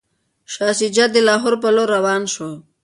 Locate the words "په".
1.61-1.69